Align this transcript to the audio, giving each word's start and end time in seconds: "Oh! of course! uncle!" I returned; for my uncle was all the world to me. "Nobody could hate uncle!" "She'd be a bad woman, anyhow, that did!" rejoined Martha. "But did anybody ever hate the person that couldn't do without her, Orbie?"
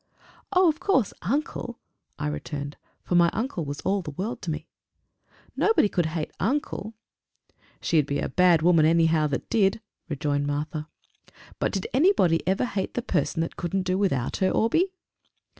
"Oh! 0.51 0.67
of 0.67 0.79
course! 0.79 1.13
uncle!" 1.21 1.77
I 2.17 2.25
returned; 2.25 2.75
for 3.03 3.13
my 3.13 3.29
uncle 3.33 3.65
was 3.65 3.81
all 3.81 4.01
the 4.01 4.09
world 4.09 4.41
to 4.41 4.49
me. 4.49 4.65
"Nobody 5.55 5.87
could 5.89 6.07
hate 6.07 6.31
uncle!" 6.39 6.95
"She'd 7.81 8.07
be 8.07 8.17
a 8.17 8.27
bad 8.27 8.63
woman, 8.63 8.87
anyhow, 8.87 9.27
that 9.27 9.47
did!" 9.51 9.79
rejoined 10.09 10.47
Martha. 10.47 10.87
"But 11.59 11.71
did 11.71 11.85
anybody 11.93 12.41
ever 12.47 12.65
hate 12.65 12.95
the 12.95 13.03
person 13.03 13.41
that 13.41 13.57
couldn't 13.57 13.83
do 13.83 13.95
without 13.95 14.37
her, 14.37 14.49
Orbie?" 14.49 14.91